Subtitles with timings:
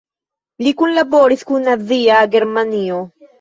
[0.67, 2.99] Li kunlaboris kun Nazia Germanio.